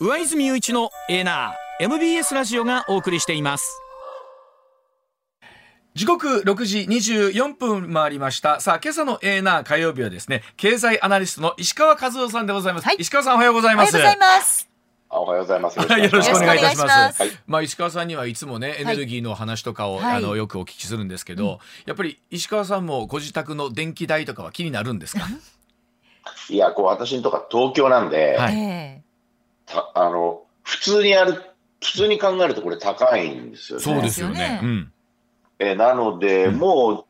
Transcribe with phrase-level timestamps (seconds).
[0.00, 3.82] 上泉雄一のエーナー MBS ラジオがお送りしています。
[5.94, 8.60] 時刻6時24分回りました。
[8.60, 13.96] さあ今朝のエーナー火曜日はですね経済アナリストの石川和夫さんでございます、はい、石川さんおはようございます。
[13.96, 14.68] おはようございます。
[15.10, 15.78] おはようございます。
[15.82, 17.20] よろしくお願いいたします。
[17.20, 25.26] はい、まあ石川さんにはいつもねエネルギーの話とかを、はい、あのよくお聞きするんですけど、やっぱり石川さんもご自宅の電気代とかは気になるんですか？
[26.50, 29.02] いやこう私のとか東京なんで、はい、
[29.68, 31.42] たあの普通にやる
[31.80, 33.84] 普通に考えるとこれ高いんですよね。
[33.84, 34.60] そうですよね。
[34.62, 34.92] うん、
[35.58, 37.04] えなので、うん、もう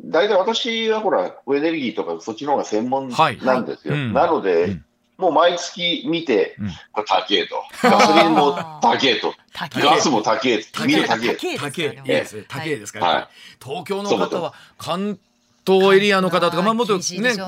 [0.00, 3.96] 大体私はほらエネルギーとかそっちの方が専門なんですよ。
[3.96, 4.80] なので、
[5.16, 6.56] もう毎月見て、
[6.92, 7.62] これ高えと。
[7.82, 8.52] ガソリンも
[8.82, 9.34] 高えと。
[9.54, 10.84] ガスも高えと。
[10.84, 11.36] 見る高え。
[11.36, 12.44] 高え。
[12.48, 13.30] 高えですから。
[13.62, 15.20] 東京の方は関
[15.66, 17.02] 東エリアの方とか、まあ、もっとね、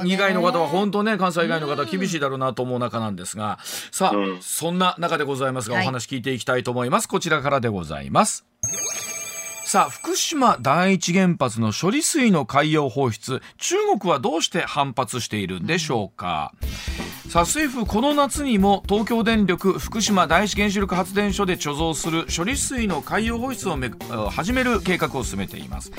[0.05, 3.59] 以外の方は本当ね、関西以外の方は厳しいだろうなと思う中なんですが、
[3.91, 7.09] さあ、そんな中でございますが、お話聞いていきたいと思います。
[7.09, 8.47] こちらからでございます。
[9.67, 16.55] さあ福島第一原発の処理水の海洋放出中国はどうして反発しているんでしょうか、
[17.29, 23.91] さあ政府この夏にも東京電力福島第一原子力発電所で貯蔵する処理水の海洋放出をめ
[24.31, 25.91] 始める計画を進めています。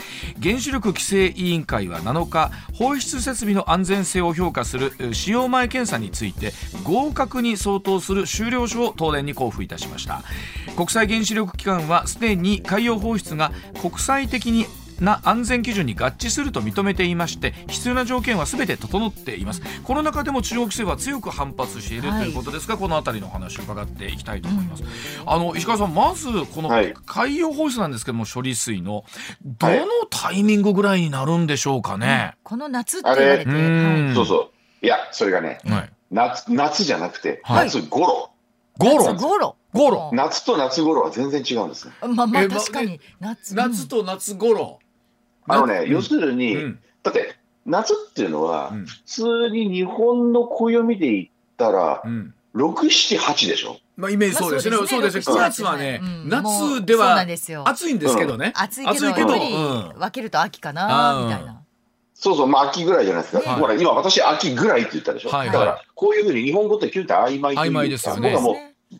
[0.42, 6.53] 原子力規制委員会は7日放出設備の安全性を評価する使用前検査について
[6.84, 10.23] 合格に相当する終了書を東電に交付いたしました。
[10.75, 14.66] 国際原子力機関はすでに海洋放出が国際的に
[15.00, 19.62] な安全基準に合致すると認めていまして必要な条件はすべて整っています。
[19.84, 24.90] この中でも中国政府は強く反発しているということですが、はい、この辺りの話を伺っていきたいと思います、うん、
[25.25, 26.70] あの石川さんまずこの
[27.06, 29.06] 海洋放出なんですけども処理水の
[29.45, 29.75] どの
[30.09, 34.86] タイミングぐらいになるんでしょうかね、うん、この夏って言われて、はい、そうそう。
[34.86, 38.31] いやそれがね、はい、夏夏じゃなくて、夏頃。
[38.78, 39.16] ゴロ？
[39.16, 39.56] ゴロ。
[39.73, 40.12] ゴロ。
[40.14, 41.94] 夏と夏頃は全然違うんですね。
[42.02, 43.00] まあまあ確かに。
[43.20, 43.56] 夏。
[43.56, 44.78] 夏と夏頃。
[45.48, 46.56] あのね、要するに、
[47.03, 47.35] だって
[47.66, 51.28] 夏っていうのは、普通に日本の暦で言っ
[51.58, 53.78] たら、6、7、8でしょ？
[53.96, 54.75] まあ、イメージそうですね。
[54.75, 55.22] そうですね。
[55.22, 57.18] 9月はね、夏では
[57.66, 58.53] 暑いんですけどね。
[58.56, 61.62] 暑いけど、分けると秋かな、みたいな。
[62.13, 63.56] そうそう、まあ秋ぐらいじゃないですか。
[63.56, 65.30] ほら、今私秋ぐらいって言ったでしょ？
[65.30, 68.31] だから、こういうふうに日本語って急に曖昧曖昧ですよね。
[68.31, 68.56] 僕はもう、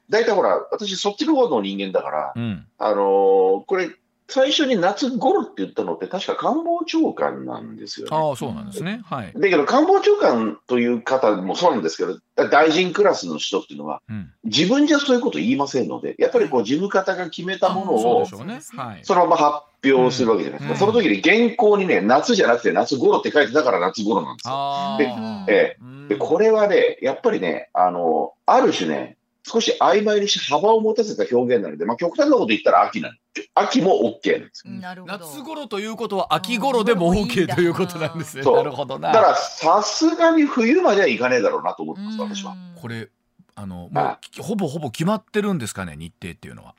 [0.09, 2.34] 大体ほら、私そっちの方の人間だから、
[2.78, 3.90] あのこれ、
[4.29, 9.01] 最初に夏頃って言ったのって確か官房長官なんですよ、ね、ああ、そうなんですね。
[9.05, 9.33] はい。
[9.33, 20.73] だけど官房長官という方もそうなんですけど、大臣クラスの人っていうのは、うん、自分じゃそういうこと言いませんので、やっぱりこう事務方が決めたものを、そねはい、そのまま発表するわけじゃないですか。
[20.73, 25.45] うん、その時に原稿にね、夏じゃなくて夏頃って書いてたから夏頃なんですよ。
[25.47, 29.16] で、えー、でこれはね、やっぱりね、あの、ある種ね、
[29.47, 33.18] 少し曖昧にし幅を持たせた表現なので、まあ、極端なこと言ったら秋なん
[33.56, 38.44] 秋も OK なんです夏頃ということは秋頃でも OK ということなんですね。
[38.44, 39.12] なるほどな。
[39.12, 42.56] だからさすがに冬まではいかねえだろうなと思ってます、私は。
[42.81, 43.09] これ、
[43.56, 46.75] あの、もうほぼほぼ決まってるんですかね、日程っていうのは。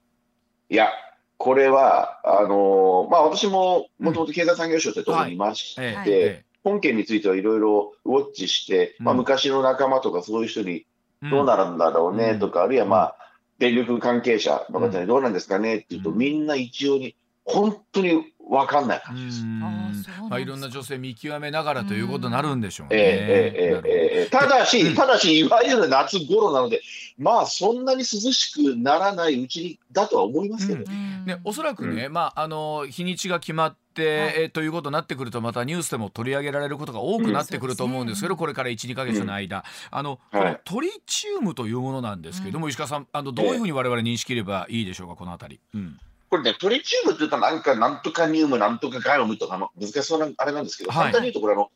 [0.69, 0.89] いや、
[1.37, 10.85] これは、あのー、まあ私ももともと経済産業省ってところにいまして、うんはい本件についてはいろいろウォッチして、まあ昔の仲間とかそういう人に
[11.23, 13.17] どうなるんだろうねとか、あるいはまあ、
[13.59, 19.45] 電力関係者の方にどうなんですかねって言うと、みんな一応に、本当に分かんない感じです。
[19.45, 22.97] まあ、いろんな女性見極めながらということになるんでしょうね。
[22.97, 24.31] ええええ。
[24.31, 26.81] ただし、ただし、いわゆる夏頃なので、
[27.19, 45.61] まあ、そんなに涼しくならないうちだとは思いますけど、ね、おそらくね、まあ、あの日にちが決まって、はい、えということになってくるとまたニュースでも取り上げられることが多くなってくると思うんですけど、これから12か月の間、あの、このトリチウムというものなんですけども、石川さんあのどういうふうに我々認識ればいいでしょうかこのあたり。
[45.75, 45.99] うん
[46.31, 51.71] これね、トリチウムって言ったらなんか、なんとかニウム、なんとかガイオムとかの難しそうなあれなんですけど、はい、簡単に言うと、これあの、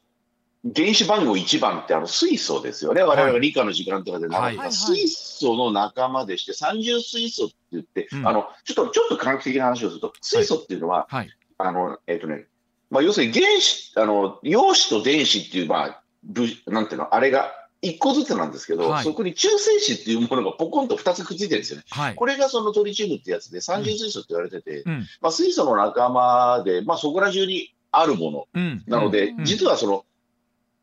[0.74, 3.02] 原子番号1番ってあの水素ですよね。
[3.02, 12.46] 我々が理科の時間とかで習った、水素の仲間でして、三重水素って言って、うん、あの、ちょっと、ちょっと科学的な話をすると、水素っていうのは、はい、あの、えっ、ー、とね、
[12.90, 16.02] まあ、要するに原子、あの、陽子と電子っていう、まあ、
[16.70, 17.50] なんていうの、あれが
[17.82, 21.84] 一個ずつなんですけど、はい、そこに中性子っていうものがポコンと2つくっついてるんですよね。
[21.90, 30.04] はい、これがそのトリチウムってやつで三重水素って言われてて、うん、まあ、水素の仲間で、まあ、そこら中にあるもの、うん、なので、うん、実はその、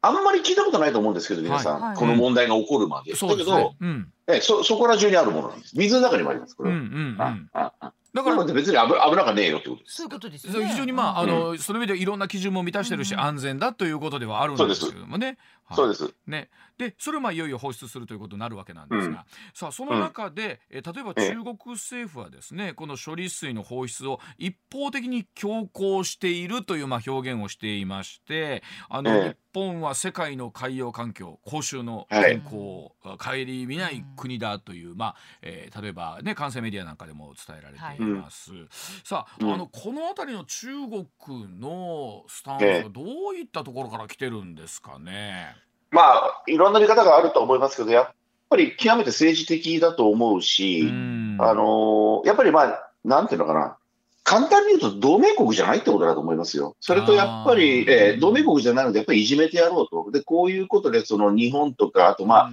[0.01, 3.13] あんまり聞いたことないと思うんですけど、皆さん、はい、この問題が起こるまで。
[3.13, 3.75] だけど、
[4.27, 5.77] ね、そそこら中にあるものなんです。
[5.77, 6.75] 水の中にもあります、これは。
[6.75, 7.49] うんうんうん。
[7.53, 9.97] ああだから別に危危なかねえよってことです。
[9.97, 15.37] そういうことです、ね、非常にまあ、あの、その意味でいろんな基準も満たしてるし、安全だということではあるんですけどもね。
[15.75, 16.13] そうです。
[16.27, 16.49] ね。
[16.79, 33.33] でそれをまあいよいよ放出するということになるわけなんですが、うん、さあその中で、うん、え例えば中国政府はですね、この処理水の放出を一方的に強行しているというまあ表現をしていましてあの、日本は世界の海洋環境公衆の健康を顧
[33.67, 38.53] みない国だという、まあえー、例えばね関西メディアなんかでも伝えられています。
[38.53, 38.67] はい、
[39.03, 45.55] さあ、あのこの辺りの中国のスタンスはどういったところから来てるんですかね？
[45.91, 48.11] まあ、いろんな見方があると思いますけど、やっ
[48.49, 53.77] ぱり極めて政治的だと思うし、うあのやっぱりまあ、なんていうのかな、
[54.23, 56.75] 簡単に言うと同盟国じゃないってことだと思いますよ。
[56.79, 60.11] それとやっぱり、えー、同盟国じゃないので、やっぱりいじめてやろうと。
[60.11, 62.51] で、こういうことで、その日本とか、あとまあ、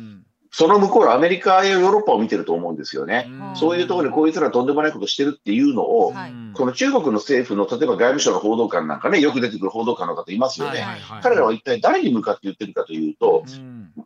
[0.51, 3.29] その向こうのアメリカやヨーロッパを見てると思うんですよね。
[3.57, 6.15] そういうところでこいつらとんでもないことしてるっていうのを、
[6.57, 10.85] この中国の政府の例えば外務省の報道官なんかね、よく出てくる報道官の方いますよね。
[11.23, 13.45] 彼らは一体誰に向かって言ってるかというと、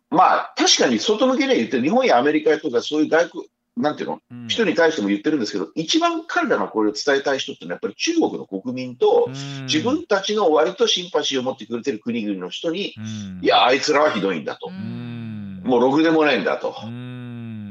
[0.09, 3.43] まあ確かに外向けには言ってる、日本やアメリカとかそういう外国、
[3.77, 9.29] なんていうの、人に対しても言ってるんですけど、一番彼らがこれを伝えたい人ってのは、やっぱり中国の国民と、
[9.63, 12.93] 自分たちの割とシンパシーを持ってくれてる国々の人に、
[13.41, 14.69] いや、あいつらはひどいんだと。
[14.69, 16.75] もうろくでもないんだと。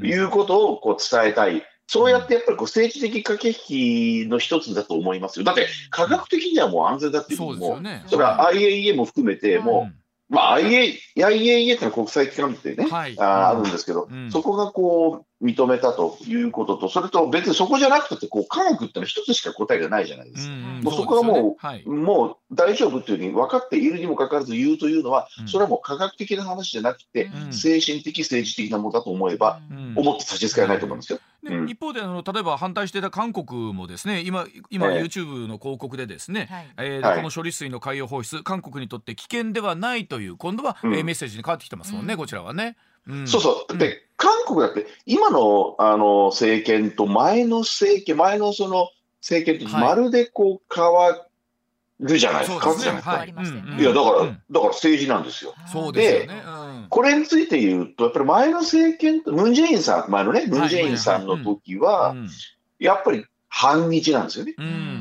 [0.03, 1.63] いうことをこう伝えたい。
[1.93, 5.45] そうやってやっぱりこう政治的駆け引きの一つだと思いますよ。
[5.45, 9.91] だって科学的にはもう安全だっていうのも、それは IAEA も含めて、も
[10.31, 12.87] う、まあ IAEA ってのは国際機関ってね、
[13.19, 20.53] ああるんですけど、そこがこう、認めたということと、それと別にそこじゃなくて、こう科学ってのは一つしか答えがないじゃないですか。
[20.53, 29.61] うんうん、もうそこはもう、ねはい、もう大丈夫っていうふうに分かっているにもかかわらず言うというのは、うん、それはもう科学的な話じゃなくて、うん、精神的、政治的なものだと思えば、
[29.97, 31.21] 思って差し支えないと思うんですよ。
[31.67, 42.77] 一方であの例えば反対していた韓国もですね今今 YouTube の広告でですね、えー、えー、この処理水の海洋放出韓国にとって危険ではないという今度は、うん、えー、メッセージに変わってきてますもんね、こちらはね。
[43.27, 43.79] そうそう。
[43.79, 51.27] で、韓国だって、今のあの政権と前の政権、前のその政権とまるでこう変わ
[52.01, 52.61] るじゃないですか。
[52.61, 53.33] 変わるじゃない。
[53.33, 53.59] ですか。
[53.79, 55.55] いや、だから、だから政治なんですよ。
[55.71, 56.43] そうで、ね。
[56.89, 62.15] これについて言うと、やっぱり前の政権と、ムン・ジェインさん、前のね、ムン・ジェインさんの時は、
[62.79, 64.55] やっぱり反日なんですよね。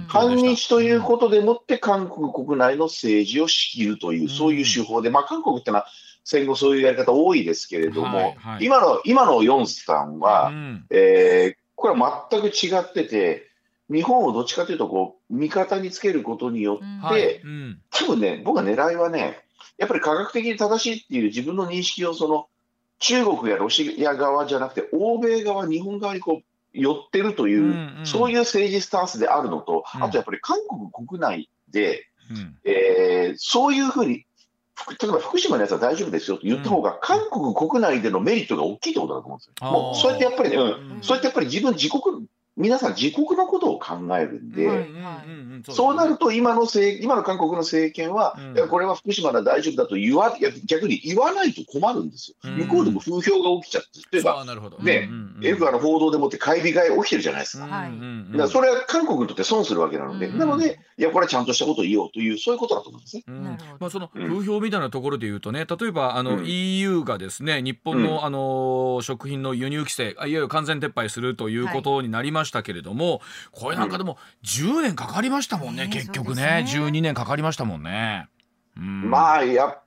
[0.08, 5.88] 反日ということでもって韓国国内の政治を仕切るという、そういう手法で、まあ韓国ってのは
[6.30, 13.48] 戦後そういうやり方多いですけれども、はいはい、今の、今のヨンさんは、うん、えー、これは全く違ってて、
[13.92, 19.40] 日本をどっちかというとこう、味方につけることによって、うん、多分ね、僕は狙いはね、
[19.80, 22.48] やっぱり科学的に正しいっていう自分の認識をその
[23.00, 34.26] 中国やロシア側じゃなくて、欧米側、日本側にこう寄ってるという、うんうん、そういう政治スタンスであるのと、あとやっぱり韓国国内で、うん、えー、そういうふうに
[34.88, 39.72] 例えば福島のやつは大丈夫ですよと言った方が、韓国国内でのメリットが大きいってことだと思うんですよ。
[39.72, 40.62] もうそうやってやっぱりね、う
[41.00, 42.28] ん、そうやってやっぱり自分、自国、
[42.60, 44.90] 皆さん自国のことを考えるんで、
[45.70, 50.36] そうなると今の政今の韓国の政権は、うん、これは福島で大丈夫だと言わ
[50.66, 52.52] 逆に言わないと困るんですよ。
[52.52, 54.46] 向こうでも風評が起きちゃって、例えば、
[54.82, 55.10] ね、
[55.42, 57.66] F の報道でもって買い控え起きてるじゃないですか。
[57.66, 57.90] だか
[58.34, 63.24] らそれは韓国にとって損するわけなので、なので、いや、これはちゃんとしたことを言おうという、そういうことだと思うんですね。
[63.80, 76.44] まあ、その風評みたいなところで言うとね、例えばあの、EU がですね、日本の、あの食品の輸入規制、いわゆる完全撤廃するということになりましたけれども、これなんかでも10年かかりましたもんね、結局ね。
[76.44, 76.66] ね。
[76.68, 78.28] 12年かかりましたもんね。
[78.78, 79.82] うん、まあやっ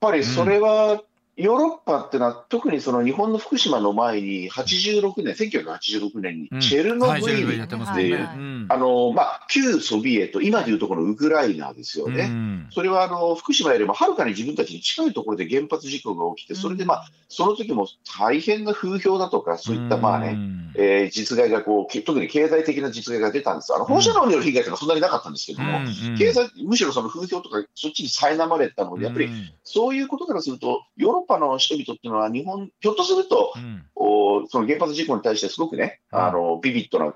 [0.00, 1.02] ぱりそれは
[1.36, 7.62] ヨーロッパってのは、特にその日本の福島の前に、86年、1986年にチェルノブイリ。
[7.62, 12.24] っていう、あの、まあ、旧ソビエト、今でいうところのウクライナですよね。
[12.24, 20.36] うん、それは、あの、福島よりもはるかに自分たちに近いところで原発事故が起きて、それで、まあ、その時も大変な風評だとか、そういった、まあね、
[20.74, 23.74] えー、実害がこう、特に経済的な実害が出たんです。
[23.74, 25.80] あの、放射能による被害というのはそんなになかったんですけども、
[26.18, 29.30] 経済、むしろその風評とか、そっちに苛まれたので、やっぱり、
[29.72, 37.14] そういうことからすると、ヨーロッパの人々っていうのは、日本、ひょっとすると、うん、おその原発事故に対してすごくね、あのビビッドな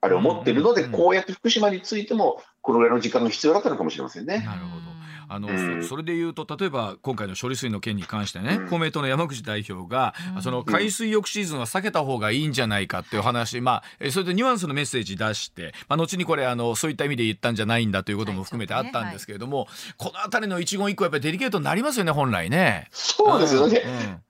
[0.00, 4.38] あれを持っているので、こうやって福島についても、このぐらいの時間が必要だったのかもしれませんね。
[4.38, 4.97] なるほど
[5.28, 22.88] あの、うん、それで言うと例えば今回の処理水の件に関してね、うん、公明党の山口代表が、うん、その海水浴シーズンは避けた方がいいんじゃないかっていう話、まあ、それでニュアンスのメッセージ出して、まあ、後にこれあのそういった意味で言ったんじゃないんだということも含めてあったんですけれども、はいねはい、この辺りの一言一句やっぱりデリケートになりますよね本来ね。
[22.92, 23.82] そうですよね、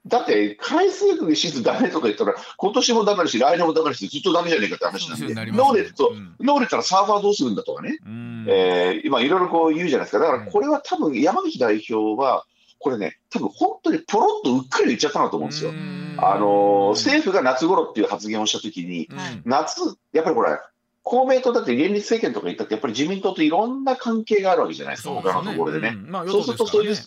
[0.07, 10.25] だって海水浴シーズンダメとか言ったら今年もダメだし来年もダメだしずっとダメじゃねえかって話なんで、ね、ノーレット、ノーレットらサーファーどうするんだとかね、うん、えー、今いろいろこう言うじゃないですか。
[10.25, 12.45] だからこれは多分山口代代表は、
[12.78, 15.73] これね、多分本当にポロッとうっかり言っちゃったなと思うんですよ。
[16.18, 19.09] あの政府が夏頃っていう発言をしたときに、
[19.45, 19.80] 夏、
[20.12, 20.59] やっぱりこれ、
[21.02, 25.97] 公明党だって連立政権とか言ったって、やっぱり自民党といろんな関係があるわけじゃないですか、他のところでね。
[26.28, 27.04] そうすると、そういう、そ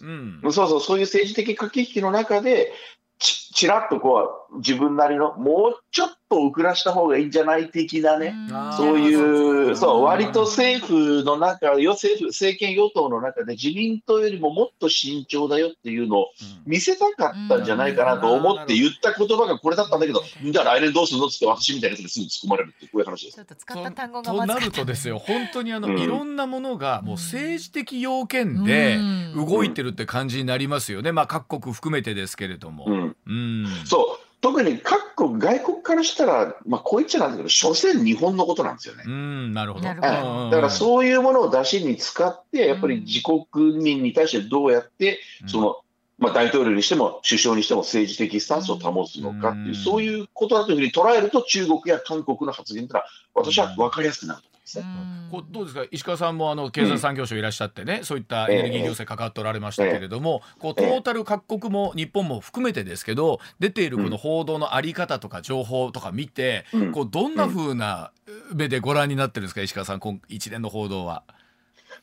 [0.50, 2.74] うそう、そういう政治的駆け引きの中で、
[3.20, 8.34] ちちらっとこう自分なりのもうちょっと遅らした方がいいんじゃない的なね、
[8.78, 16.28] そういうそう割と政府の中よ政府政権与党の中で自民党よりももっと慎重だよっていうのを
[16.66, 23.36] 見せたかったんじゃないかなと思って言った言葉がこれだったんだけど、じゃあ来年どうするのって私みたいなやつにすぐ突っ込まれるってこういう話です。
[23.36, 28.98] ちょっと使った単語がとなるとですよ本当にあの、うん、いろんなものがもう政治的要件で
[29.36, 32.86] 動いてるって感じになりますよね、まあ各国含めてですけれども。
[32.88, 33.16] うん。
[33.28, 39.04] うん、そう特に各国、外国からしたら、まあ、こう言っちゃなんだけど、所詮日本のことなんですよね。
[39.06, 39.86] うんなるほど。
[39.86, 40.02] だか
[40.50, 45.78] らそういうものを出しに使って、やっぱり自国民に対してどうやって、その、
[46.18, 53.06] まあ、大統領にしても首相にしても政治的スタンスを保つのかっていう、そういうことだというふうに捉えると、中国や韓国の発言というのは、
[53.36, 54.42] 私は分かりやすくなる。
[54.62, 54.86] ですね。
[55.32, 55.86] こうどうですか？
[55.92, 68.12] 石川さんもあの経済産業省いらっしゃってね、うん、そういったエネルギー行政関わっておられましたけれども、えー、こうトータル各国も日本も含めてですけど出ているこの報道のあり方とか情報とか見て、うん、こうどんなふうな
[68.54, 69.62] 目でご覧になってるんですか？
[69.62, 71.24] 石川さん今一連の報道は。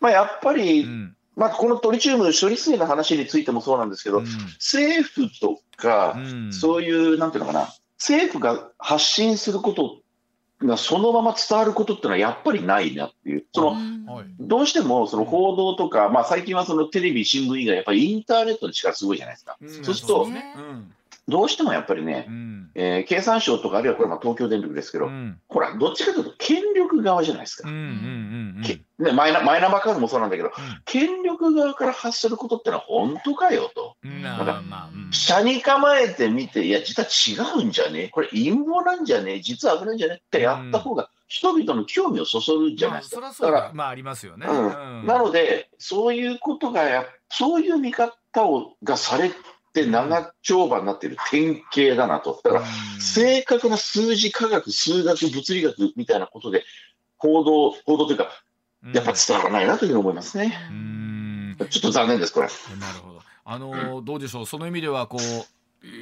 [0.00, 1.14] まあ、やっぱり、うん。
[1.34, 10.00] まあ、このトリチウム処理水の話についてもそうなんですけど、うん、政府とか、うん、そういう、なんていうのかな、政府が発信すること
[10.62, 13.76] がそのまま伝わることっていうのはやっぱりないなっていう、その
[14.40, 19.56] どうしてもその報道とか、まあ、最近はそのテレビ、新聞以外、やっぱりインターネットの力すごいじゃないですか。
[19.82, 20.28] そうすると、
[21.28, 27.68] どうしてもやっぱりね、うん、えー、経産省とか、あるいはこれ、東京電力ですけど、うん、ほら、どっちかというと、権力側じゃないですか。
[27.68, 30.52] ね、マイナマイナンバーカードもそうなんだけど、うん、
[30.86, 33.96] 権力側から発することってのは本当かよと。
[34.02, 34.46] なん。
[34.46, 34.62] か、
[35.10, 38.08] 車に構えてみて、いや、実は違うんじゃね？
[38.08, 39.40] これ陰謀なんじゃね？
[39.40, 40.14] 実は危ないんじゃね？
[40.14, 43.20] ってやった方が、人々の興味をそそるじゃないですか。
[43.20, 43.52] まあ、そだ。
[43.52, 44.46] から、まあ、ありますよね。
[44.46, 49.30] なので、そういうことがや、そういう見方をがされ
[49.68, 52.40] って長丁場になっている典型だなと。
[52.42, 52.64] だから、
[53.00, 56.64] 正確な数字、科学、数学、物理学みたいなことで、
[57.18, 58.28] 報道、報道というか、
[58.94, 60.56] やっぱ伝わらないなというふうに思いますね。
[61.70, 62.48] ちょっと残念です、これ。
[62.78, 63.18] なるほど。
[63.44, 65.20] あのどうでしょう、その意味では、こう、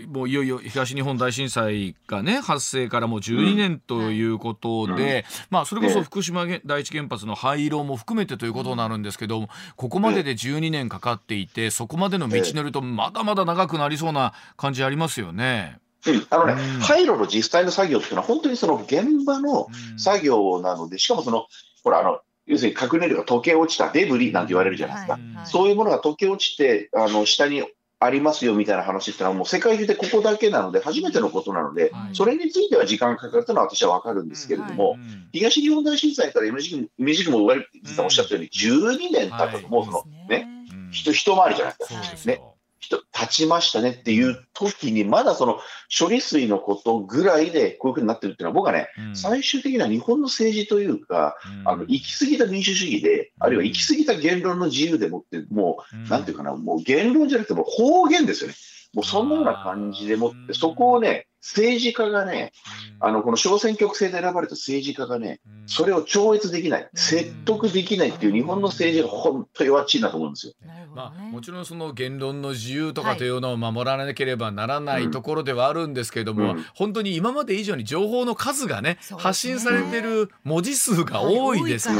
[0.09, 15.78] もういよいよ東日本大震災がね発生からもう12年ということで、うん、まあそれこそ福島第一原発の廃炉も含めてということになるんですけどここまでで12年かかっていてそこまでの道のりとまだまだ長くなりそうな感じありますよね。
[16.06, 19.66] うん、あのね、うん、廃炉の実際の作業っていうのは本当にその現場の
[19.99, 21.47] 作業なので、しかもその
[21.83, 27.62] ほらあの要するに核燃料が溶け落ちたデブリなんて言われるじゃないですか、はいはい、そういうものが溶け落ちてあの下に
[27.98, 35.00] ありますよみたいな話ってのはもう世界中でここだけなので初めてのことなので、はい、それについては時間かかるというのは私は分かるんですけれども、はい、
[35.32, 40.46] 東日本大震災から MG もおっしゃったように12年経ったともうそのね、
[40.90, 42.32] 一回りじゃないですか。
[42.32, 45.59] ね人立ちましたねっていう時に、まだその
[45.99, 58.56] 処理水のことぐらいでこういうふうになってるっていうのは、僕はね、うん、最終的には日本の政治というか、うん、あの行き過ぎた民主主義で、あるいは行き過ぎた言論の自由でもって、もう、うん、なんていうかな、もう言論じゃなくても方言ですよね。
[58.95, 62.52] もうそんなような感じでもって、そこをね、政治家がね、
[62.98, 70.54] あのこの小選挙区制で選ばれた政治家がね、それを超越できない、説得できないっていう日本の政治が本当弱っちいなと思うんですよ。
[70.94, 73.28] まあ、もちろんその言論の自由とかとい。
[73.28, 78.98] うのを守らなければならないところではあるんですけれども、うん、本当に今まで以上に情報の数がね、ね。
[79.18, 81.88] 発信されてる文字数が多いです。
[81.88, 81.98] はい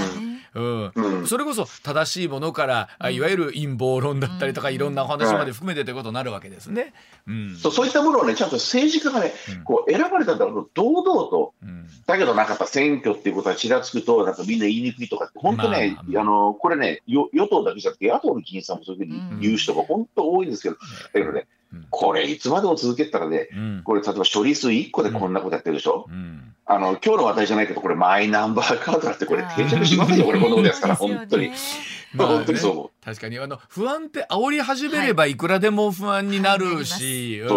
[0.55, 0.93] うん。
[0.95, 6.95] うん、それこそ正しいものから、いわゆる陰謀論だったりとか、いろんなお話まで含めてということになるわけですね。
[7.27, 9.35] うん、そうそういったものをねちゃんと政治家がね、
[9.65, 11.55] こう選ばれたんだろうと堂々と、
[12.07, 20.81] だけどなんかやっぱ選挙っていうことがちらつくとなんかみんな言いにくいとかって本当ね、まあ、あのこれね与党だけじゃなくて野党の議員さんもそういうふうに言う人が本当多いんですけど、だ
[21.13, 21.47] けどね
[21.91, 23.49] これいつまでも続けたらね、
[23.85, 26.55] これ例えば処理水1個でこんなことやってるでしょ、うん。
[26.65, 31.51] あの、今日の話題じゃないけど、これマイナンバーカードだってこれ定着しますよ、これこのことですから、本当に。
[32.15, 32.91] まあ、本当にそう思う。
[33.07, 37.51] 確かにあの不安って煽り始めればいくらでも不安になるし、はい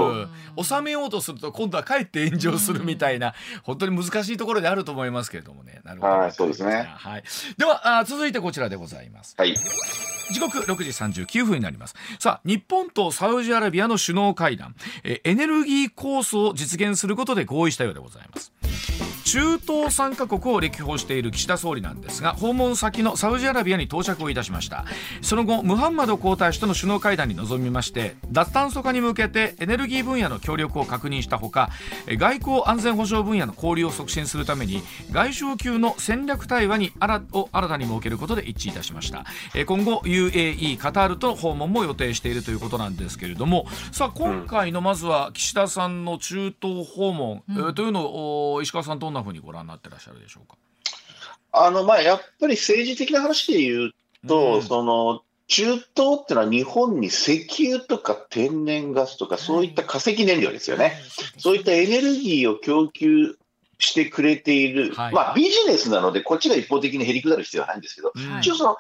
[0.58, 5.82] うん、収めようとすると今度はかえって炎上するみたいな、本当に難しいところであると思いますけれどもね。
[5.84, 6.84] なるほど、はい、そうですね。
[6.96, 7.24] はい。
[7.58, 9.34] ではあ続いてこちらでございます。
[9.40, 9.56] はい。
[10.32, 18.54] 時刻6時39分になりますさあ日本とサウジアラビアの首脳会談えエネルギー構想を実現することで合意したようでございます
[19.24, 24.86] 中東3カ国を歴訪している岸田総理なんですが訪問先のサウジアラビアに到着をいたしました。
[25.22, 31.70] その後ムハンマド皇太子との首脳会談に臨みまして脱炭素化に向けてエネルギー分野の協力を確認したほか
[32.08, 39.26] 外交安全保障分野の交流を促進するために外相級の戦略対話に新を新たに設けることで一致いたしました。
[39.66, 50.56] 今後 UAE カタールとの訪問も予定しているということなんですけれどもさあ今回のまずは岸田さんの中東訪問、うん、というのを石川さんどんなふうにご覧になってらっしゃるでしょうか？
[51.52, 53.92] あのまあやっぱり政治的な話で言う
[54.28, 55.88] と、うん、その中東
[56.22, 60.94] ってのは日本に石油とか天然ガスとかそういった化石燃料ですよね、はい、
[61.40, 63.36] そういったエネルギーを供給
[63.80, 68.78] してくれている、はい、まあビジネスなのでこっちが一方的にへりくだる必要はないんですけど、うん、一応その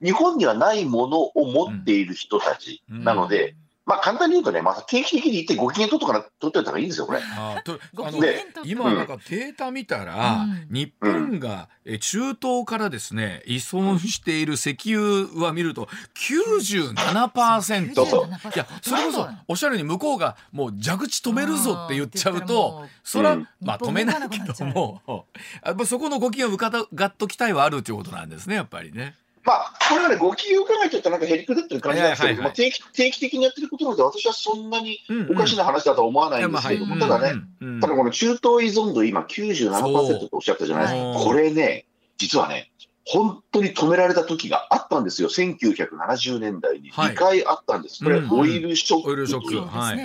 [0.00, 7.20] 日本にはないものを持っている人たちなので、うんまあ簡単に言うとね、まあ、定期的に行ってご機嫌取っとかな取っておいたらいいんですよ、これ。
[7.22, 11.68] あとあので今、なんかデータ見たら、うん、日本が
[12.00, 17.94] 中東からですね、依存している石油は見ると97%。
[17.94, 18.26] そうそう。
[18.26, 25.00] いや、それこそおっしゃるように向こうがもう蛇口止めるぞって言っちゃうと、それは、まあ止めないけども、
[25.64, 29.14] やっぱそこのご機嫌を伺っときたいはあるということなんですね、やっぱりね。
[29.46, 34.98] まあ、これはね、ご企業考えちゃったらなんかへりくだってる感じなんですけど、定期定期的にやってることなので、私はそんなに
[35.30, 37.40] おかしな話だとは思わないんですけども、ただね、
[37.80, 41.24] ただこの中東依存度、今97%とおっしゃったじゃないですか。
[41.24, 41.86] これね、
[42.18, 42.72] 実はね、
[43.04, 46.90] 本当に止められた時があったんですよ、1970年代に。
[46.90, 48.02] 2回あったんです。
[48.02, 49.10] これ、オイルショック。
[49.10, 49.60] オイルショック。
[49.60, 49.98] はい。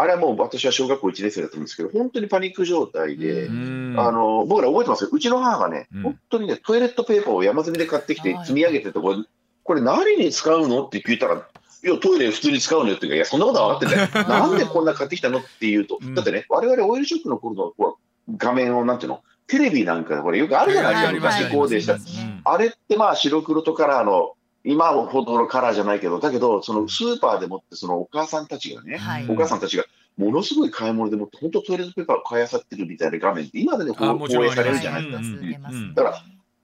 [0.00, 3.52] あれはもう私は小学校1年生だったんですけど、本当にパニック状態で、あ
[4.12, 5.04] の僕ら覚えてます？
[5.04, 9.16] よ、うちの母がね、本当にね、トイレットペーパーを山積みで買ってきて積み上げてて、これ、
[9.64, 10.86] これ何に使うの？
[10.86, 11.38] って聞いたら、い
[11.86, 12.90] や、トイレ普通に使うの？
[12.90, 14.26] よって言うか、いや、そんなことは分かってない。
[14.28, 15.38] なんでこんな買ってきたの？
[15.38, 21.12] って言うと、だってね、我々オイルショックの頃のこう画面を、なんていうの、テレビなんかこれよくあるじゃない？
[21.12, 21.96] ですか、昔こうでした。
[22.44, 29.84] あれってまあ白黒とカラーの今ほどのカラーじゃないけど、だけど、そのスーパーでもって、そのお母さんたちがね、はい、お母さんたちが、
[30.16, 35.36] ものすごい買い物でもって、本当トイレットペーパーを買いあさってるみたいな画面って、今でね、放映されるじゃないです
[35.94, 35.94] か。
[35.94, 36.22] だから、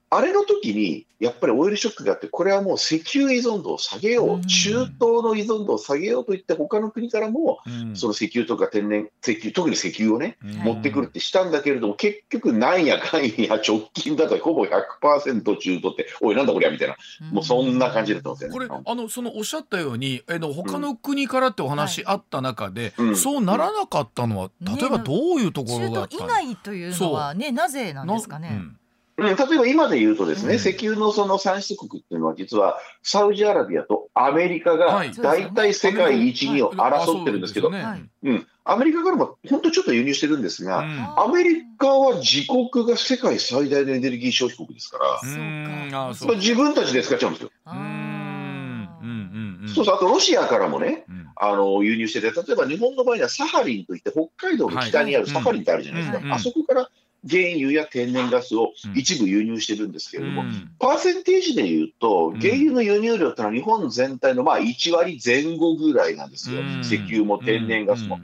[0.09, 7.59] あれの時に、やっぱりオイルショックがあって、これはもう石油依存度を下げよう、中東の依存度を下げようと言って、他の国からも、
[7.95, 16.95] その石油とか天然、石油、特に石油をね、持ってくるってしたんだけれども、結局、なんやかんや直近だとほぼ100%中東って、おい、なんだこりゃみたいな、
[17.31, 18.53] もうそんな感じだったんですよね。
[18.53, 28.61] これ、あの、そのおっしゃったように、えの他の国からってお話あった中で、そうならなかったのは、例えばどういうところが中東以外というのはね、なぜなんですかね？
[29.17, 47.51] 例えば今で言うとですね、うん、石油のその産出国っていうのは実はサウジアラビアとアメリカが大体世界一、二を争ってるんですけど、うん、アメリカからも本当ちょっと輸入してるんですが、うん、アメリカは自国が世界最大のエネルギー消費国ですから、そう自分たちで使っちゃうんですよ。
[49.67, 56.89] そうそう、あとロシアからもね、あの輸入してて、例えば日本の場合にはサハリンといって、北海道の北にあるサハリンってあるじゃないですか、あそこから
[57.29, 68.19] 原油や天然ガスを一部輸入してるんですけれども、うん、パーセンテージでいうと、原油の輸入量ってのは日本全体のまあ1割前後ぐらいなんですよ、うん、石油も天然ガスも。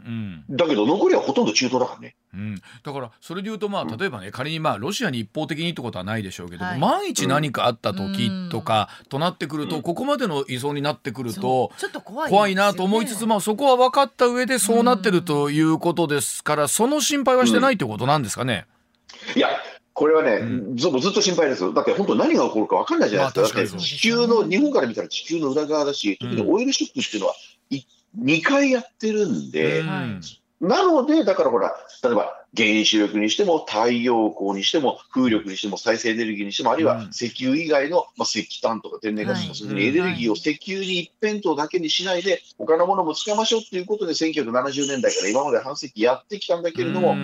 [0.50, 2.16] だけど、残りはほとんど中東だからね。
[2.34, 18.66] うん、だからそれでいうと、まあ、例えばね、仮にまあロシアに一方的にってことはないでしょうけど、はい、万一何かあった時とか、となってくると、ここまでの依存になってくると、ちょっと怖い、怖いなと思いつつ、まあ、そこは分かった上でそうなってるということですから、その心配はしてないってことなんですかね？
[19.36, 19.50] いや、
[19.94, 21.74] これはね、うん、ずっと心配です。
[21.74, 23.60] だって本当何が起こるか分かんないじゃないですか。
[23.60, 27.36] まあ、か地球の、日本から見たら地球の裏側だし、特にオイルショックっていうのは、
[27.72, 30.22] うん、2回やってるんで、うん、
[30.62, 47.16] なので、だからほら、例えば原子力にしても太陽光にしても風力にしても再生エネルギーにしてもあるいは石油以外の、まあ、石炭とか天然ガスとか、そういうエネルギーを石油に一辺倒だけにしないで他のものも使いましょうということで1970年代から今まで半世紀やってきたんだけれども、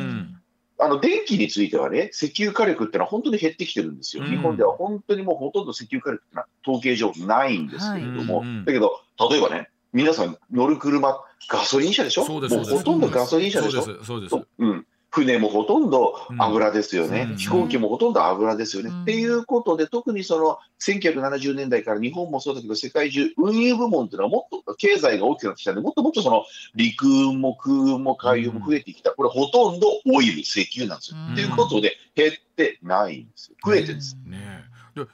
[0.80, 8.66] あの電気についてはね、石油火力ってのは本当に減ってきてるんですよ、うん、日本では本当にもうほとんど石油火力ってのは統計上ないんですけれども、はい。
[8.66, 13.82] だけど、例えばね、皆さん乗る車、ガソリン車でしょ、もうほとんどガソリン車でしょ？
[14.04, 14.36] そうです。
[14.60, 14.87] うん
[15.24, 18.90] 船もほとんど油ですよね、うん、飛行機もほとんど油ですよね。
[18.90, 31.18] うん、っていうことで、特にその1970年代から日本もそうだけど、世界中、運輸部門っていうのはもっと経済が大きくなってきたんで、もっともっとその陸運も空運も海運も増えてきた、これ、ほとんどオイル、石油なんですよ。
[31.18, 34.18] と、うん、いうことで、減ってないんですよ、増えてるんです。
[34.26, 34.57] ね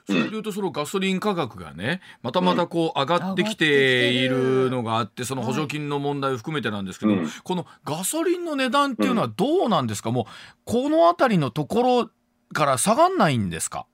[0.06, 10.26] それでいうとそのガソリン価格がねまたまたこう上がってきているのがあってその補助金の問題を含めてなんですけど、このガソリンの値段っていうのはどうなんですか、もう
[10.66, 12.10] この辺りのところ
[12.54, 13.86] から下がんないんですか？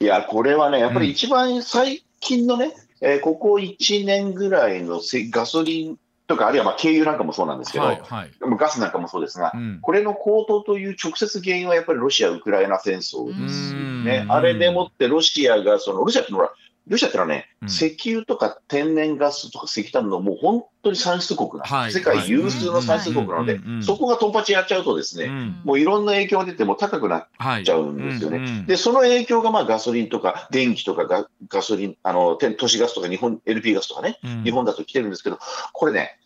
[0.00, 5.00] いやこれはねやっぱり一番最近のね、えー、ここ1年ぐらいの
[5.30, 14.26] ガソリンとか、あるいはまあ軽油なんかもそうなんですけど、はいはい、ガスなんかもそうですが、うん、これの高騰という直接原因はやっぱりロシア・ウクライナ戦争ですね。
[14.28, 16.50] あれでもってロシアが、そのロシアってほら、
[16.86, 27.26] ロシアってのはね、うん、石油とか天然ガスとか石炭のもう本当に産出国な、はい、世界有数の産出国なので、そこがトンパチやっちゃうとですね、うん、もういろんな影響が出ても高くなっ
[27.64, 28.38] ちゃうんですよね。
[28.38, 35.38] はいうんうん、で、その影響がまあガソリンとか電気とかガガソリン、あの、都市ガスとか日本、LP ガスとかね、日本だと来てるんですけど、
[35.72, 36.18] これね、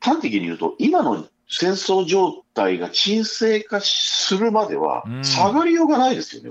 [0.00, 6.50] 端的に言うと、今の戦争状態が沈静化するまでは、下がりようがないですよね。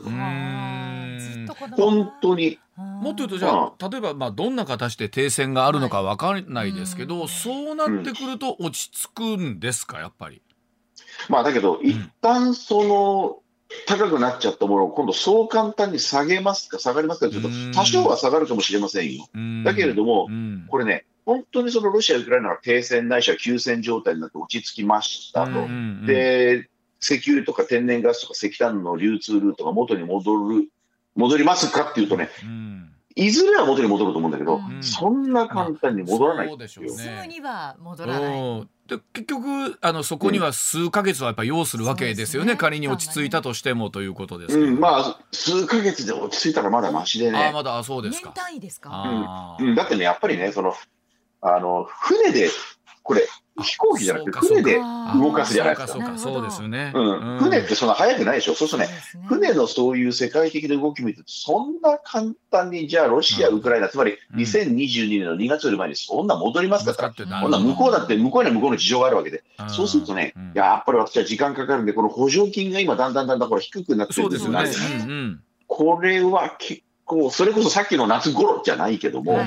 [1.76, 2.60] 本当に。
[2.76, 10.00] もっと言うとじゃあ、例えばまあどんな形で停戦があるのか分からないですけど、はい、そうなってくると落ち着くんですか？
[10.00, 10.42] やっぱり。
[11.30, 13.40] まあだけど、一旦その
[13.86, 19.26] 高くなっちゃったものを今度そう簡単に下げますか下がりますかというと多少は下がるかもしれませんよ。
[19.64, 20.28] だけれども、
[20.68, 25.52] これね本当にそのロシア、ウクライナが停戦ないしは休戦状態になって落ち着きましたと、
[26.08, 30.68] で石油とか天然ガスとか石炭の流通ルートが元に戻る
[31.16, 47.46] 戻りますかっていうとね、うん、いずれは元に戻ると思うんだけど、うん、そんな簡単に戻らないですよ、すぐには戻らないで結局あのそこには数か月はやっぱ要するわけですよね、うん、仮に落ち着いたとしてもということですうん、まあ数か月で落ち着いたらまだましでね。
[47.48, 48.34] あまだそうですか。
[48.36, 50.74] 年単位ですか、うん、だってねやっぱりねその
[51.46, 52.50] あの、船で、
[53.04, 53.28] これ、
[53.62, 54.80] 飛行機じゃなくて船で
[55.16, 56.18] 動かすじゃないですか。
[56.18, 56.92] そうですよね。
[56.96, 57.38] うん。
[57.40, 58.56] 船ってそんな速くないでしょ？
[58.56, 67.08] そうするとね、船のそういう世界的な動き見てそんな簡単に、じゃあロシア、ウクライナ、つまり2022年の2月より前にそんな戻りますか？
[67.08, 74.52] ってこんな向こうだって、向こうには向こうの事情があるわけで、そうするとね、やっぱり私は時間かかるんで、この補助金が今だんだんだんだんこれ低くなってるんですよ。
[74.52, 75.38] ね。
[75.68, 79.46] これは結こう、それこそさっきの夏頃じゃないけども、はい、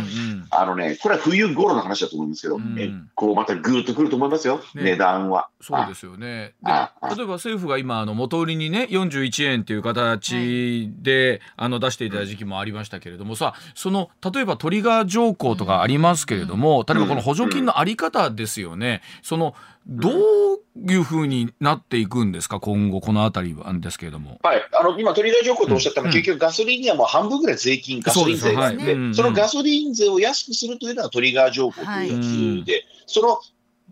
[0.50, 5.48] あのね、これは冬頃の話だと思うんですけど、うん、こうまたぐっとくると思いますよ、ね、値段は。
[5.60, 6.54] そうですよね。
[6.62, 19.00] 例えば政府が今、あの元売りにね、41円という形で、はい、あの出していた時期もありましたけれどもさ、その例えばトリガー条項とかありますけれども、例えばこの補助金のあり方ですよね。
[19.22, 19.54] その
[19.88, 24.40] どういうふうになっていくんですか、今後、このあたりなんですけれども。
[24.42, 33.38] はい、あの今、トリガー条項とおっしゃったのは、うん、結局、ガソリンにはもう半分ぐらい税金、ガソリン税があって、そ,、はい、そのガソリン税を安くするというのがトリガー条項というやつで、はい、その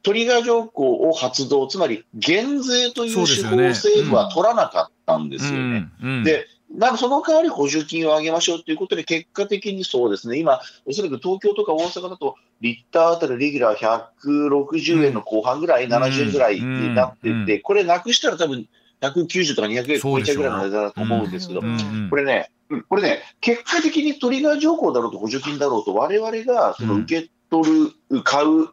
[0.02, 5.88] トリガー条項を発動、つまり減税という手法を政府は取らなかったんですよね。
[6.24, 18.66] でなんかその代わり補助金を上げましょうということで、結果的にそうですね、今、おそらく東京とか大阪だと、リッターあたりレギュラー160円の後半ぐらい、うん、70円ぐらいになってて、うん、これなくしたら多分
[19.00, 21.62] 190とか200円超えちゃうぐらいの値段だと思うんですけど、
[22.10, 22.50] これね、
[22.88, 28.68] これね、結果的にトリガー条項だろうと補助金だろうと、われわれがその受け取る、買う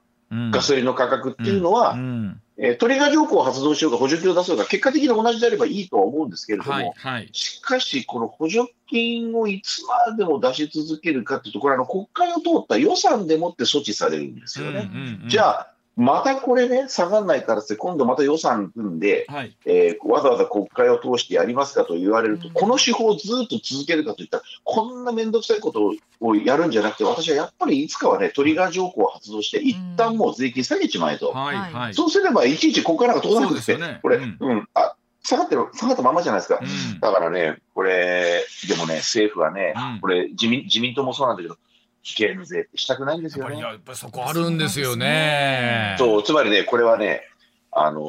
[0.52, 1.98] ガソリンの価格っていうのは、
[2.58, 14.90] えー、トリガー条項を発動しようが補助金を出そうが、結果的に同じであればいいとは思うんですけれども、はいはい、しかし、この補助金をいつまでも出し続けるかというと、これあの、国会を通った予算でもって措置されるんですよね。
[14.94, 15.71] うんうんうん、じゃあ
[16.02, 36.60] またこれね、下がらないからって、今度また予算組んで、はい、えー、わざわざ国会を通してやりますかと言われると、うん、この手法をずっと続けるかといったら、こんな面倒くさいことをやるんじゃなくて、私はやっぱりいつかはね、トリガー条項を発動して、一旦もう税金下げちまえと、はい、そうすればいちいちここからが通らなくて、ね、これ、うん、うん、あ下がってる、下がったままじゃないですか。
[36.62, 41.58] うん、だからね、これ、でもね、政府はね、うん、これ自民、自民党もそうなんだけど、
[42.18, 43.60] 減税ってしたくないんですよね。
[43.60, 45.96] やっぱりそこあるんですよね。
[46.00, 47.24] そう、つまりね、これはね、
[47.72, 48.02] あの、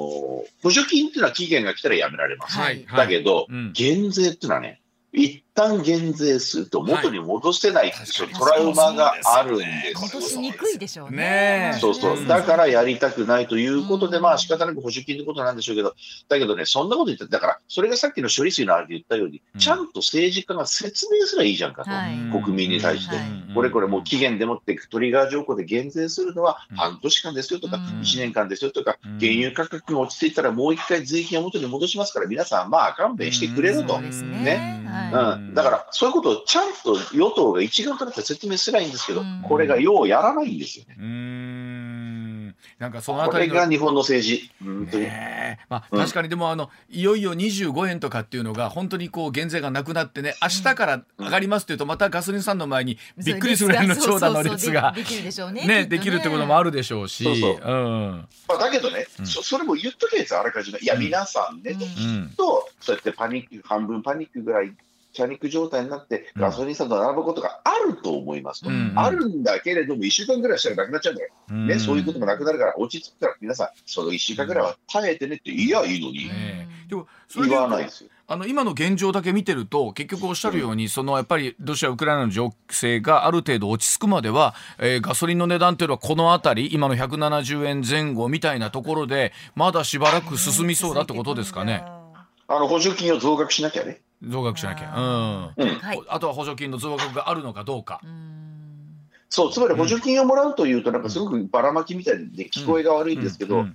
[0.63, 2.59] 補助金っていうのは期限が来たらやめられます。
[2.59, 4.81] はい、だけど、はいうん、減税っていうのはね、
[5.13, 11.77] 一旦減税すると元に戻せない、はい、トラウマがあるんです戻しにくいでしょうね。
[11.81, 12.27] そうそう。
[12.27, 15.95] だからやりたくないということで、まあ仕方なく補助金ってことなんでしょうけど、
[16.29, 21.91] だけどね、そんなこと言って、だから、それがさっきの処理水のあれで言ったように、ちゃんと政治家が説明すらいいじゃんかと、
[22.43, 23.17] 国民に対して。
[23.55, 34.01] これこれもう期限でもってトリガー条項で減税するのは半年間ですよとか、1年間ですよとか、原油価格が落ち着いたらもう一回税金を元に戻しますから、皆さんまあ勘弁してくれると。
[34.01, 34.81] ね。
[35.13, 35.42] うん。
[35.53, 40.97] だから、そういうことをちゃんと与党が一丸となって説明すればいいんですけど、これがようやらないんですよね。
[40.99, 42.55] うん。
[42.79, 44.51] なんかそのあたりが日本の政治。
[44.97, 55.87] ねまあ、確かにでもあの、いよいよ25円とかっていうのが本当にこう減税がなくなってね明日から上がりますっていうとまたガソリンスタンドの前にびっくりするぐらいの長蛇の列ができるでしょうねね。
[55.87, 57.25] できるってこともあるでしょうし。
[57.25, 60.79] まあ、だけどね、それも言っとけですあらかじめ。
[60.81, 64.73] いや皆さんね、きっとそうやってパニック半分パニックぐらい
[65.17, 78.11] パニック状態になってガソリンスタンド並ぶことがあると思いますと、うん、あるんだけれども、1週間ぐらいしたらなくなっちゃうんだよ、うん、ね、そういうこともなくなるから、落ち着くから、皆さん、その1週間ぐらいは耐えてねって言いやいいのに、ね、でも言わないですよ。
[78.29, 91.85] あの今の現状だけ見てると結局おっしゃるように、そのやっぱりロシア・ウクライナの情勢がある程度落ち着くまでは、えー、ガソリンの値段というのはこの辺り今の170円前後みたいなところでまだしばらく進みそうだってことですかね。
[92.49, 94.01] あの補助金を増額しなきゃね。
[94.29, 94.95] 増額しなきゃ、
[95.57, 98.01] うん、うん、あとは補助金の増額があるのかどうか。
[99.29, 103.67] そう、つまり補助金をもらうというと、なんかすごくばらまきみたいで聞こえが悪いんですけど、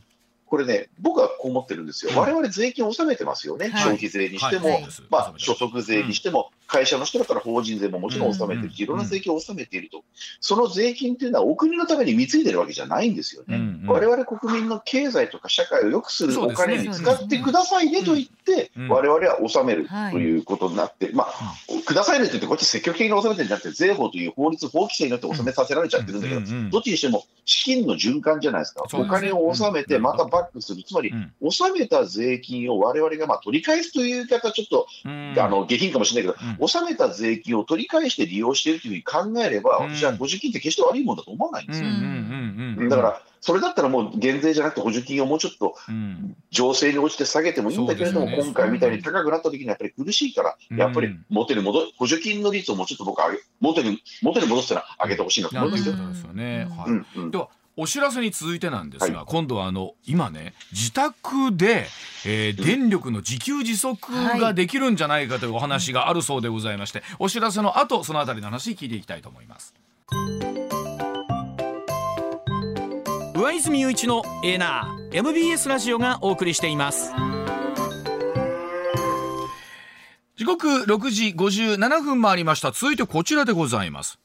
[0.46, 4.80] これね、僕はこう思ってるんですよ、われわれ税金を納めてますよね、消費税にしても、
[5.10, 10.04] まあ、所得税にしても、会社の人だから法人税ももちろん納めてるし、いろんな税金を納めていると、
[10.42, 13.88] その税金というのはお国のために貢いでるわけじゃないんですよね。
[13.88, 42.90] われわれ国民の経済とか社会を良くするお金に使ってくださいねと言って、われわれは納めるということになって、まあ、くださいねと言って、こっち積極的に納めてるんじゃなくて、税法という法律、法規制によって納めさせられちゃってるんだけど、どっちにしても資金の循環じゃないですか、お金を納めて、またバックする、つまり、納めた税金をわれわれがまあ取り返すという言い方、ちょっと、あの下品かもしれないけど、納めた税金を取り返して利用しているというふうに考えれば、私は補助金って決して悪いものだと思わないんですよ。
[42.90, 45.76] だから、それだったらもう減税じゃなくて補助金をもうちょっと
[46.52, 57.50] 情勢に応じて下げてもいいんだけれども、今回みたいに高くなった時にやっぱり苦しいから、やっぱり元に戻補助金の率をもうちょっと僕は元に元に戻すのは上げてほしいなと思いますよ。
[57.80, 61.86] お知らせに続いてなんですが、はい、今度はあの今ね自宅で、
[62.26, 69.76] えー、電力の自給自足ができるんじゃないかというお話があるそうでございまして、お知らせの後そのあたりの話聞いていきたいと思います。
[73.36, 77.14] 上泉雄一のエナー MBS ラジオがお送りしています。
[80.36, 82.72] 時刻6時57分回りました。
[82.72, 84.20] 続いてこちらでございます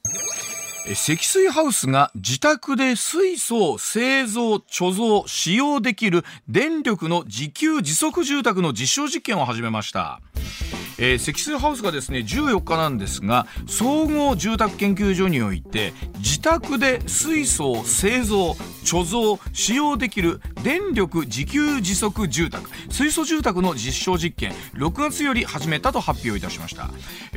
[0.95, 10.19] 積水ハウスが自宅で水素を製造、貯蔵、使用できる電力の自給自足住宅の実証実験を始めました。
[10.97, 18.51] えー、積水ハウスがですね14日なんですが総合住宅研究所において自宅で水素を製造
[18.83, 26.89] 貯蔵使用できる電力自給自足住宅水素住宅の実証実験6月より始めたと発表いたしました。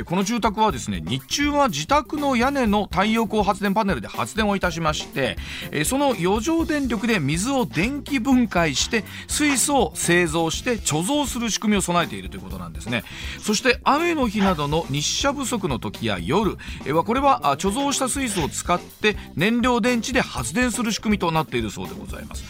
[0.05, 5.37] この住宅はですね日中は自宅の屋根の太陽光発電パネルで発電をいたしまして
[5.85, 13.05] その余剰電力で水を電気分解して水素を製造して貯蔵する仕組みを備えているということなんですね。
[13.47, 16.57] そして雨の日などの日射不足の時や夜
[16.93, 22.45] はこれは貯蔵した水素を使って燃料電池で発電する仕組みとなっているそうでございます。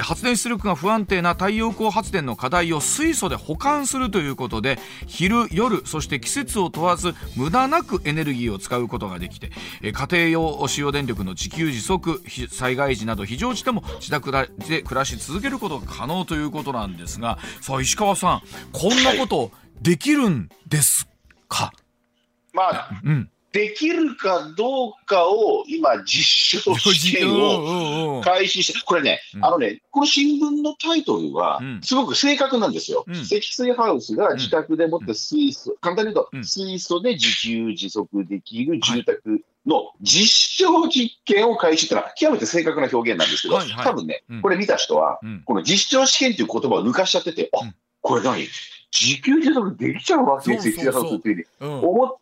[0.00, 9.50] 発電出力が不安定な太陽光発電の課題を水素で保管するということで昼夜そして季節を問わず無駄なくエネルギーを使うことができて
[9.82, 14.30] 家庭用使用電力の自給自足災害時など非常時でも自宅
[14.68, 19.50] で暮らし続けることが可能ということなんですがさあ石川さんこんなこと、はい
[19.80, 21.08] できるんです
[21.48, 21.72] か？
[22.52, 33.04] まあ、うん、できるかどうかを今、実証試験を開始して、これね、あのね、この新聞のタイトルは、すごく正確なんですよ。
[33.06, 48.46] うん、積水ハウスが自宅でもって水素、簡単に言うと、水素で自給自足できる住宅の実証実験を開始ってのは、極めて正確な表現なんですけど、多分ね、これ見た人は、この実証試験という言葉を抜かしちゃってて、あこれ何
[48.92, 52.16] 自給自足できちゃうわけですよ、積っていうふうに思っ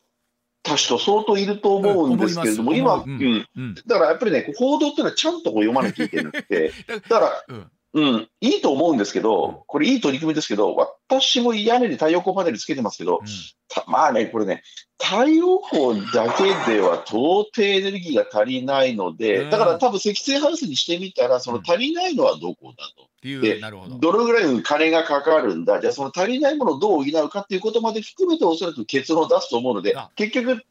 [0.63, 6.73] た人相当いると思うんですけれども、今、うん、だからやっぱりね、報道っていうのはちゃんとこう読まなきゃいけなくて、
[7.09, 10.75] だから、うん、いいと思うんですけど、これいい取り組みですけど、
[11.09, 14.63] 私も屋根に太陽光パネルつけてますけど、うん、まあね、これね、
[15.03, 23.09] 太陽光だけでは到底エネルギーが足りないので、だから多分積水ハウスにしてみたら、その足りないのはどこだと。
[23.23, 24.13] でど。
[24.13, 30.63] のぐらい金がかかるんだ、じゃあその足りないものをどう補うかっていうことまで含めて、おそらく結論を出すと思うので、結局、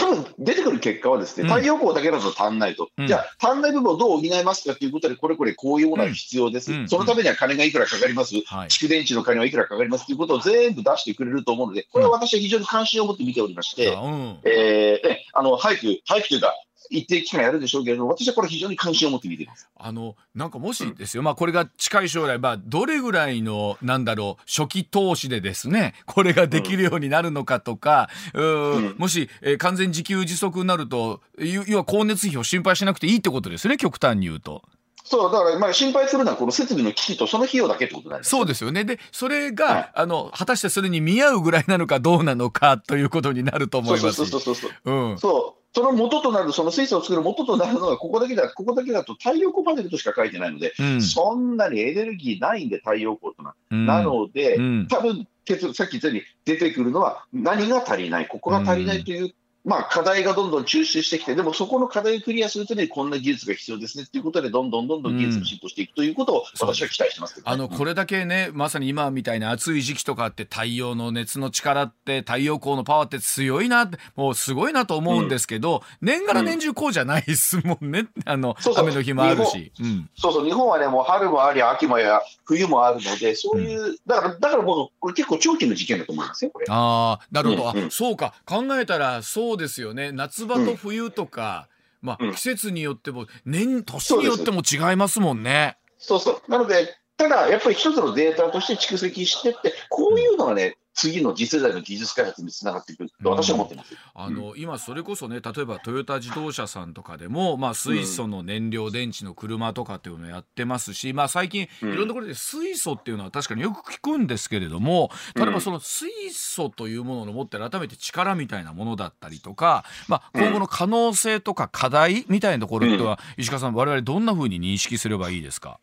[0.00, 16.54] 多分出てくる結果はですね、太陽光だけだと足んないと、うん、じゃあ、足んない部分をどう補いますかということで、これこれこういうものが必要です、うん、そのためには金がいくらかかります、蓄電池の金はいくらかかりますということを全部出してくれると思うので、これは私は非常に関心を持って見ておりまして、うん、えー、あの早く、早くというか、
[16.90, 19.68] 一定期間やるでしょうけれど私はこれ非常に関心を持って見ています。
[19.76, 28.94] あのなんかもしですよ、うん、まあこれが近い将来、まあ、どれぐらいのなんだろう初期投資でですねこれができるようになるのかとか、うん、うん。
[28.98, 34.62] もし、えー、完全自給自足になると要は光熱費を心配しなくていいってことですね極端に言うと。
[35.10, 38.84] そうだからまあ心配するのはこの設備の機器とその費用だけってことなんですそうですよね。
[38.84, 44.12] でそれが、はい、あの果たしてそれに見合うぐらいなのかどうなのかということになると思います。
[44.12, 53.54] そうそうそうそうそう、うん、そうその元となる、その水素を作る元となるのは、ここだけだ、ここだけだと太陽光パネルとしか書いてないので、うん、そんなにエネルギーないんで、太陽光とな。
[53.70, 55.26] うん、なので、うん、多分
[55.74, 79.72] さっき言ったように出てくるのは、何が足りない、ここが足りないというまあ、課題がどんどん抽出してきて、でもそこの課題をクリアするためにこんな技術が必要ですねということで、どんどんどんどん技術が進歩していくということを私は期待してます、ねうん、あのこれだけね、まさに今みたいな暑い時期とかって、太陽の熱の力って、太陽光のパワーって強いな、もうすごいなと思うんですけど、うん、年がら年中こうじゃないですもんね、あの雨の日もあるし。
[80.16, 86.66] そうそう、日本はね、もう春もあり、秋もや冬もあるので、そういう、だから、だから僕、これ結構長期の事件だと思いますよ、これ。
[86.68, 90.12] ああ、なるほど、うんうん、そうか、考えたらそうですよね。
[90.12, 91.68] 夏場と冬とか、
[92.02, 95.76] うん、まあ、季節によっても年年によっても違いますもんね。
[95.98, 125.78] そうそうなのでただやっぱり一つのデータとして蓄積してってこういうのがね次の次世代の技術開発につながっていくと私は思ってます、うん、あの今それこそね例えばトヨタ自動車さんとかでも、まあ、水素の燃料電池の車とかっていうのをやってますし、まあ、最近いろんなところで水素っていうのは確かによく聞くんですけれども例えばその水素というものの持ってる改めて力みたいなものだったりとか、まあ、今後の可能性とか課題みたいなところっては、石川さん我々どんなふうに認識すればいいですか？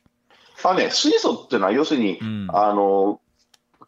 [0.63, 3.19] あね、水素っていうのは要するに、うん、あの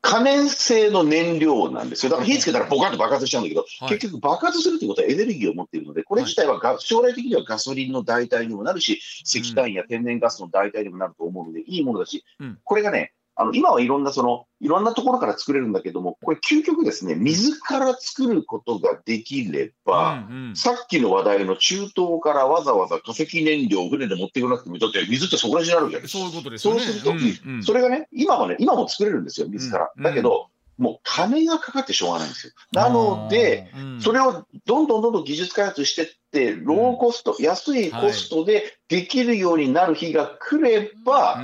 [0.02, 2.10] 可燃性の燃料なんですよ。
[2.12, 26.20] だから火つけたらボカンと爆発しちゃうんだけど、はい、結局爆発するということはエネルギーを持っているので、これ自体はが、将来的にはガソリンの代替にもなるし、石炭や天然ガスの代替にもなると思うので、いいものだし、うん、これがね、あの今はいろんなそのいろんなところから作れるんだけども、これ、究極ですね、水から作ることができれば、うんうん、さっきの話題の中東からわざわざ化石燃料を船で持ってこなくても、だって水ってそこら中にあるじゃないですか。
[26.20, 26.74] そういうことですね。
[26.74, 29.92] そうすると、うんうん、それがね、今はね、今も作れるんですよ、水から。
[29.98, 32.54] だけど、もう金がかかってしょうがないんですよ。
[32.74, 33.72] なので、
[34.02, 41.42] それをどんどんどんどん技術開発していって、ローコスト、安いコストでできるようになる日が来れば、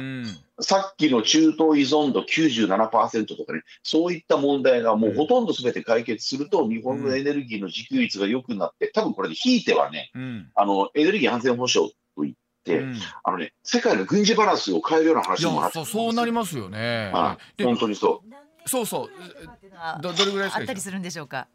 [0.62, 10.12] さっきの中東依存度97%とかね、そういった問題がもうほとんどすべて解決すると、日本のエネルギーの自給率が良くなって、多分これでひいてはね、
[10.56, 17.12] あのエネルギー安全保障といって、うん、あのね、世界の軍事バランスを変えるような話もあってそうなりますよね。
[17.14, 18.36] はい、本当にそう。
[18.68, 20.02] そうそう。
[20.02, 21.48] どどれぐらいあったりするんでしょうか？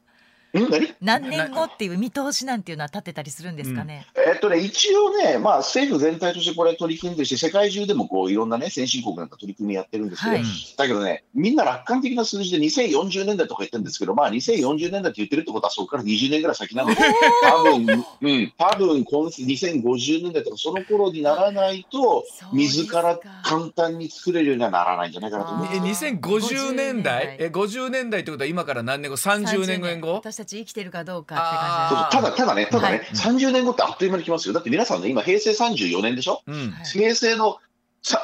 [0.53, 0.95] 何？
[1.01, 4.07] 何年後っていう見通しなんていうのは立てたりするんですかね。
[4.17, 10.45] うん、えっとね、一応ね、まあ、政府全体としてこれ取り組んでして、世界中でもこういろんなね、先進国なんか取り組みやってるんですけど、はい、
[10.77, 16.97] だけどね、みんな楽観的な数字で2040年代とか言ってるんですけど、まあ、2040年代って言ってるってことは、そこから20年ぐらい先なので、
[17.43, 23.01] 多分、うん、多分今2050年代とか、その頃にならないと、水か。
[23.03, 26.05] ら簡単に作れるようにはならないんじゃないかなと思います。
[26.07, 27.37] え、2050年代？
[27.39, 30.21] え、50年代ってことは今から何年後 ?30 年後？
[30.41, 34.55] たち生きてるかどうかって感じただ、ただね、ただね、はい、30年後ってあっという間に来ますよ。
[34.55, 37.59] だって皆さんね、今、平成34年でしょ、うん、平成の、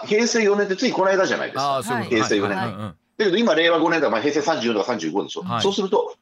[0.06, 1.82] 平成4年ってついこの間じゃないですか。
[2.08, 2.56] 平成4年。
[2.56, 2.68] はい、
[3.18, 5.42] だけど今、令和5年だから、平成34とか35でしょ？
[5.42, 6.14] はい、そうすると、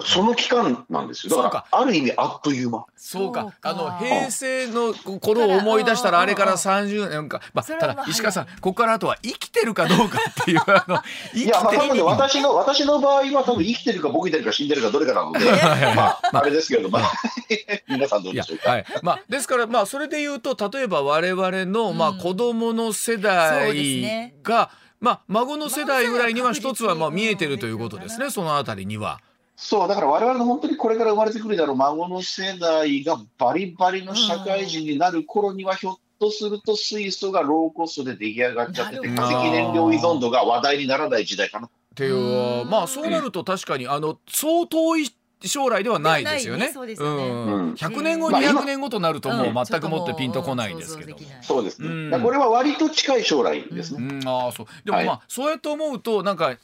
[0.00, 1.42] その期間なんですよ。
[1.42, 2.86] だから、ある意味あっという間。
[2.96, 3.52] そうか。
[3.62, 7.40] あの、平成の頃を思い出したら、あれから30年か。
[7.52, 11.02] まあ、ただ、石川さん、ここからあとは生きてるかどうかっていう、あの、
[11.34, 15.40] いや、まあ、多分ね、私の、私の場合は多分生きてるかボケてるか死んでるかどれかなので、
[15.94, 17.12] まあ、あれですけど、まあ、
[17.88, 18.70] 皆さんどうでしょうか。
[18.70, 18.84] はい。
[19.02, 29.20] まあ、ですから、まあ、それで言うと、例えば我々の、まあ、子供の世代が、まあ、孫の世代ぐらいには一つはまあ見えてるということですね、そのあたりには。
[29.56, 41.66] そう、だから我々の本当にこれから生まれてくるだろう孫の世代がバリバリの社会人になる頃には、ひょっとすると水素がローコストで出来上がっちゃってて、化石燃料依存度が話題にならない時代かな。
[41.66, 44.96] っていうまあそうなると確かにあの相当
[45.44, 46.72] 将来ではないですよね。
[46.72, 51.16] ねねうん、100年後、200年後となるともう全くもってピンとこないんですけど。
[51.42, 52.18] そうですね。
[52.18, 54.20] これは割と近い将来ですね。
[54.26, 54.66] ああそう。
[54.84, 56.56] でもまあ、そうやって思うとなんか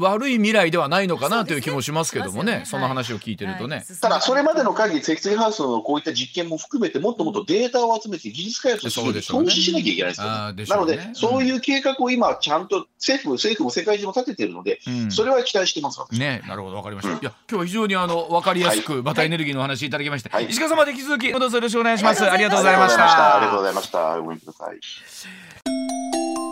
[0.00, 2.62] 悪い未来ではないのかなという気もしますけどもね。
[2.66, 3.84] その話を聞いてるとね。
[4.00, 10.10] ただそれまでの限り積水ハウスのこういった実験も含めてもっともっとデータを集めて技術開発をする投資しなきゃいけない
[10.56, 10.76] ですよ。
[10.76, 14.80] なのでそういう計画を今ちゃんと政府政府も世界中も立てているので、
[15.10, 15.98] それは期待してます。
[16.12, 17.14] ね、なるほどわかりました。
[17.14, 23.36] いや今日は非常にあの分かりやすくまたエネルギーの話いただきまして、はい、石川様で引き続きどうぞよろしくお願いします、ありがとうございました。
[23.36, 24.20] ありがとうございました。
[24.20, 24.80] ごめんください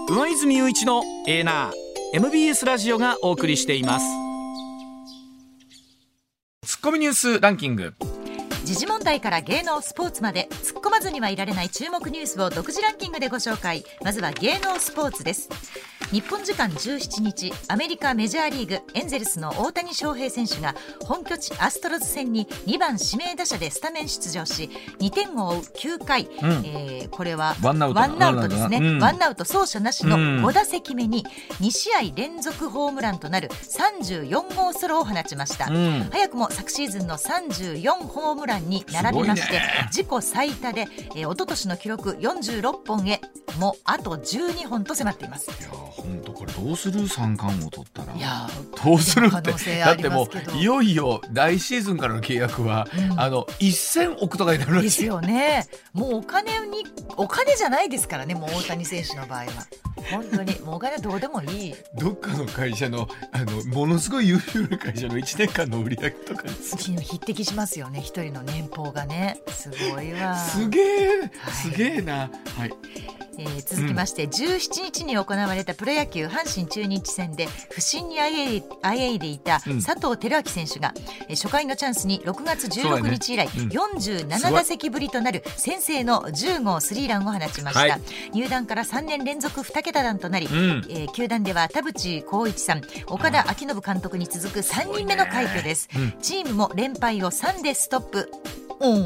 [0.09, 1.73] 上泉雄一のエーナー
[2.15, 4.07] MBS ラジオがお送りしています。
[6.65, 7.95] ツッコミニュースランキング。
[8.65, 13.85] 時事問題から芸能スポーツまで突っ込まずにはいられない注目ニュースを独自ランキングでご紹介。
[14.03, 15.49] まずは芸能スポーツです
[16.13, 26.31] 日本時間17日アメリカメジャーリーグエンゼルスの大谷翔平選手が本拠地アストロズ戦に2番指名打者でスタメン出場し2点を追う9回、うん、
[26.65, 31.25] えー、これはワンアウトですね、うん、ワンアウト走者なしの5打席目に
[31.61, 40.87] 2試合連続ホームランとなる34号ソロを放ちました、うん、早くも昨シーズンの34ホームランに並びまして、自己最多で、
[41.17, 43.21] えー、一昨年の記録46本へ
[43.59, 45.51] もあと12本と迫っています。
[45.97, 48.15] 本当これどうする三冠を取ったら？
[48.15, 48.49] いや
[48.85, 49.81] どうするって？
[49.81, 55.67] だってもういよいよ来シーズンからの契約は、うん、あの1000億とかになるらしいですよね。
[55.93, 56.85] もうお金に
[57.17, 59.47] お金じゃないですからねもう大谷選手の場合は。
[60.11, 60.61] 本当に。
[60.61, 61.75] もうお金どうでもいい。
[61.99, 69.41] どっかの会社のあのものすごい優秀な会社の1年間の売り上げとかです匹敵しますよね一人の年俸がね。
[69.49, 70.37] すごいわ。
[70.37, 72.31] すげえ、はい、すげえな。
[72.57, 72.73] はい
[73.39, 80.95] えー、続きまして、うん、17日に行われたプロ野球阪神中日戦で不振にあえいでいた佐藤輝明選手が、
[81.29, 88.01] うん、初回のチャンスに6月16日以来、ねうん、47打席ぶりとなる先制の10号スリーランを放ちました、はい、
[88.33, 95.89] 入団から3年連続2桁弾となり、うん、えー、球団では田淵光一さん岡田彰信監督に続く3人目の快挙です、
[96.21, 98.31] チームも連敗を3でストップ
[98.81, 98.99] う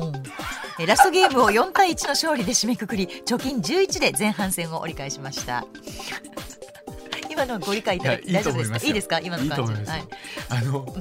[0.83, 0.87] ん。
[0.87, 5.67] ラストゲームを4対1の勝利で締めくくり貯金11で前半戦を折り返しました。
[7.31, 8.79] 今のご理解いただき大丈夫ですか？
[8.87, 9.21] いいですか？
[9.21, 9.73] 今の感じ。
[9.91, 10.05] はい、
[10.49, 10.97] あの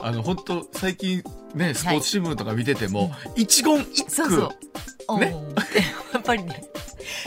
[0.00, 1.22] あの本当最近
[1.54, 4.48] ねスポーツ新聞とか見てても、はい、一言一句
[5.08, 5.34] そうそうね
[6.12, 6.62] やっぱりね。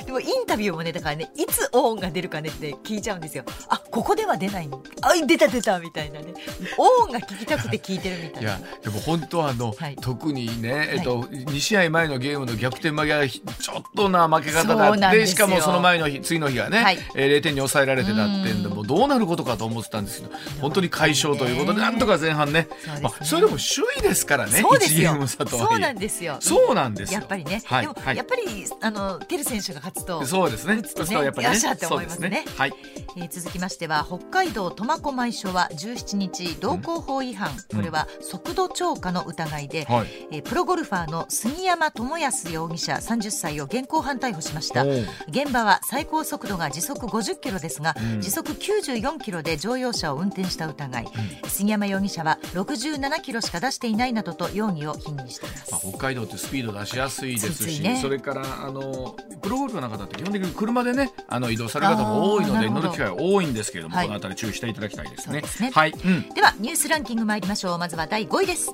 [0.06, 3.44] でもインタビューもねだからねいつオンが出るかねって聞いちゃうんですよ。
[3.68, 4.70] あここでは出ない
[5.02, 6.34] あ出た出たみたいなね。
[6.78, 8.58] オンが聞きたくて聞いてるみたいな。
[8.58, 22.68] いやでも本当はあの、はい、特にね、えっと、はい、2試合前のゲームの逆転負けがちょっとな負け方だってしかもその前の日次の日がね、はい、えー、0点に抑えられてたってんでもどうなることかと思ってたんですけど本当に快勝ということでなんとか前半ね。
[22.86, 25.16] そね、まあ、それでも首位ですからねそうですよ。
[25.28, 26.38] そうなんですよ。
[26.40, 30.76] そうなんですやっぱりね、はい、でも、やっぱりあのテル選手が勝つとそうですね。
[30.76, 32.74] 打つとねやっぱりねって思いますね、ね、はい、
[33.18, 44.84] えー、続きましては北海道苫小牧署は17日道交法違反、これは速度超過の疑いで、はい、えー、プロゴルファーの杉山智康容疑者30歳を現行犯逮捕しました。
[45.30, 51.06] 現場は最高速度が時速50キロですが、うん、時速94キロで乗用車を運転した疑い、
[51.44, 65.42] うん、杉山容疑者は67キロしか出していないなどと容疑を否認しています、まあ、北海道ってスピード出しやすいですし、ね、それからあのプロゴルフの方って基本的に車でねあの移動される方も多いので乗る機会多いんですけれども、はい、この辺り注意していただきたいですね。
[65.42, 65.72] すね。
[65.72, 67.78] はい、うん、ではニュースランキング参りましょう。
[67.78, 68.74] まずは第5位です。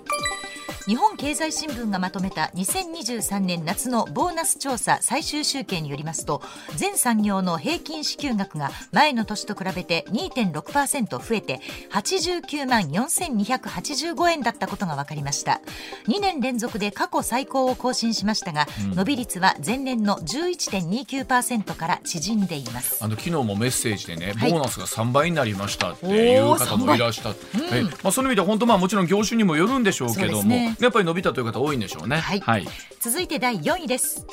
[0.87, 6.41] 日本経済新聞がまとめた2023年夏のボーナス調査最終集計によりますと
[6.77, 11.59] 全産業の平均支給額が前の年と比べて2.6%増えて
[11.91, 15.59] 89万4285円だったことが分かりました。
[16.07, 23.03] 2年連続で過去最高を更新しましたが、うん、伸び率は前年の11.29%から縮んでいます。
[23.03, 32.17] あの昨日もメッセージでね、ボーナスが3倍になりましたっていう方もいらっしゃって、うん、まあ、その意味では本当まあもちろん業種にもよるんでしょうけども、やっぱり伸びたという方多いんでしょうね。
[32.17, 32.67] はい、はい、
[32.99, 34.25] 続いて第4位です。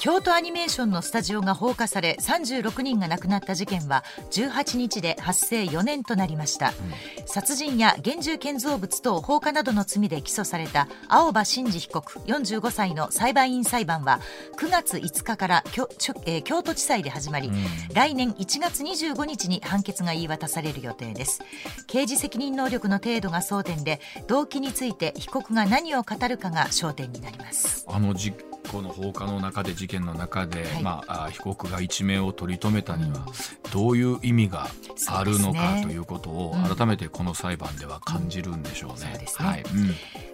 [0.00, 14.20] 京都アニメーションのスタジオが放火され36人が亡くなった事件は18日で発生4年となりました、うん、殺人や現住建造物等放火などの罪で起訴された青葉真司被告45歳の裁判員裁判は
[14.56, 15.88] 9月5日から京,、
[16.26, 17.54] えー、京都地裁で始まり、うん、
[17.92, 21.40] 来年1月25日に判決が言い渡される予定です。
[21.86, 27.84] 刑事責任能力の程度が争点で動機について被告が何を語るかが焦点になります。
[27.88, 33.26] あの実この放火の中で事件の中で、はい、まあ、被告が一命を取り留めたには
[33.72, 34.68] どういう意味が
[35.08, 39.18] あるのかということを改めてこの裁判では感じるんでしょうね。
[39.36, 39.64] はい、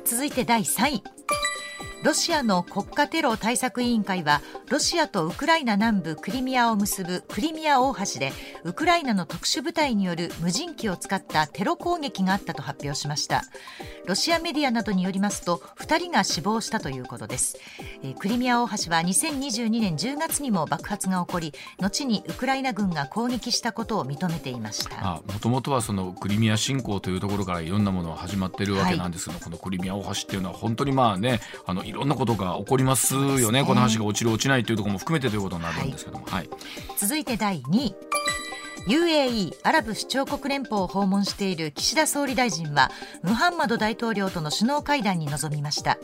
[0.04, 1.02] 続いて第3位
[2.02, 8.32] ロシアの国家テロ対策委員会はロシアとウクライナ南部クリミアを結ぶクリミア大橋で
[8.62, 13.44] ウクライナの特殊部隊による無人機を使ったテロ攻撃があったと発表しました。
[14.06, 17.56] ロシアメディアなどによりますと2人が死亡したということです。
[18.18, 25.22] クリミア大橋は2022年10月にも爆発が起こり後にウクライナ軍が攻撃したことを認めていました。
[25.26, 36.48] もともとはそのクリミア侵攻というところからいろんなものが始まっているわけなんですけど、はい、このクリミア大橋っていうのは本当にまあねあのいろんなことが起こりますよね、ね、この橋が落ちる落ちないというところも含めてということになるんですけども、はい、
[36.96, 37.94] 続いて第2位。
[38.86, 42.90] UAE= アラブ首長国連邦を訪問している岸田総理大臣は
[43.22, 45.98] ムハンマド大統領との首脳会談に臨みました。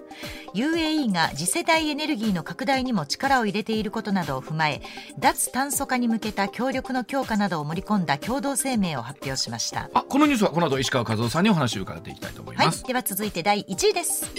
[0.54, 4.80] UAE が次世代エネルギーの拡大にも力を入れていることなどを踏まえ
[5.18, 9.90] 脱炭素化に向けた協力の強化などを盛り込んだ共同声明を発表しました。
[9.92, 14.30] あこのニュースはこの後石川和夫さんにお話を伺っていきたいと思います、はい、では続いて第1位です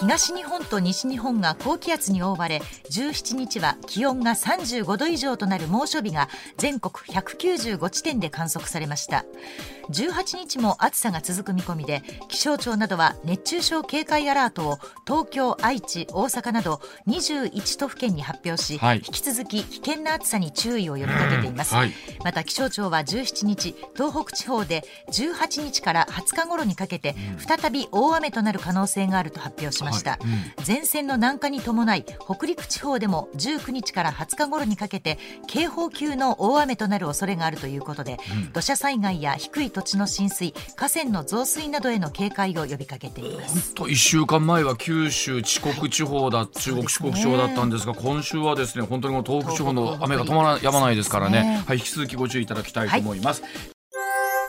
[0.00, 9.24] 東日本と西日本が高気圧に覆われ17日は気温が35度以上となる猛暑日が全国195地点で観測されました。
[9.90, 21.92] 18日も暑さが続く見込みで気象庁などは熱中症警戒アラートを東京、愛知、大阪など21都府県に発表し、はい、引き続き危険な暑さに注意を呼びかけています、はい、
[22.22, 30.18] また気象庁は17日東北地方で18日から20日頃にかけて再び大雨となる可能性があると発表しました、はい。
[30.22, 43.74] うん、前線の南下に伴い北陸地方でも19日から20日頃にかけて警報級の大雨となる恐れがあるということで、うん、土砂災害や低い土地の浸水河川の増水などへの警戒を呼びかけています。
[43.76, 53.52] 本当1週間前は九州四国地方だ中国四国地方だったんですが今週はですね本当に東北地方の雨が止まらやまないですからね、ね、はい引き続きご注意いただきたいと思います、はい、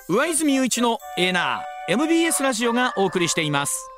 [0.09, 3.88] 上泉雄一のエーナー MBS ラジオがお送りしています